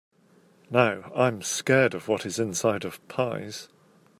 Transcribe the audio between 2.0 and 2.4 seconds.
what is